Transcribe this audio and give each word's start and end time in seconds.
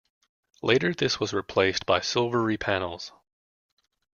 Later 0.63 0.95
this 0.95 1.19
was 1.19 1.31
replaced 1.31 1.85
by 1.85 1.99
silvery 2.01 2.57
panels. 2.57 3.11